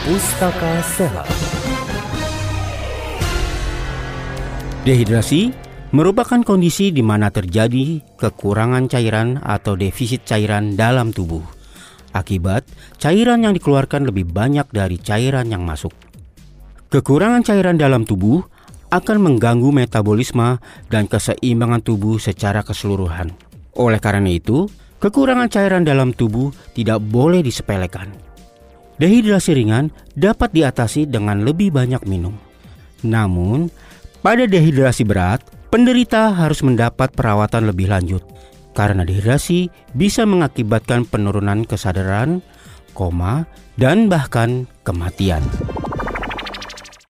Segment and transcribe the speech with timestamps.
[0.00, 1.28] Pustaka Sela.
[4.80, 5.52] Dehidrasi
[5.92, 11.44] merupakan kondisi di mana terjadi kekurangan cairan atau defisit cairan dalam tubuh.
[12.16, 12.64] Akibat
[12.96, 15.92] cairan yang dikeluarkan lebih banyak dari cairan yang masuk.
[16.88, 18.40] Kekurangan cairan dalam tubuh
[18.88, 23.36] akan mengganggu metabolisme dan keseimbangan tubuh secara keseluruhan.
[23.76, 24.64] Oleh karena itu,
[24.96, 28.29] kekurangan cairan dalam tubuh tidak boleh disepelekan.
[29.00, 32.36] Dehidrasi ringan dapat diatasi dengan lebih banyak minum.
[33.00, 33.72] Namun,
[34.20, 35.40] pada dehidrasi berat,
[35.72, 38.20] penderita harus mendapat perawatan lebih lanjut
[38.76, 42.44] karena dehidrasi bisa mengakibatkan penurunan kesadaran,
[42.92, 43.48] koma,
[43.80, 45.42] dan bahkan kematian.